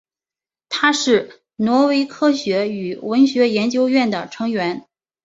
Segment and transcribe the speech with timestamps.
[0.67, 4.87] 他是挪威科学和文学研究院的成员。